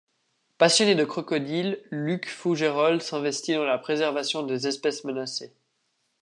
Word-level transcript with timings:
Passionné 0.57 0.95
de 0.95 1.05
crocodiles 1.05 1.79
Luc 1.91 2.27
Fougeirol 2.27 3.03
s'investit 3.03 3.53
dans 3.53 3.65
la 3.65 3.77
préservation 3.77 4.41
des 4.41 4.65
espèces 4.65 5.03
menacées. 5.03 5.53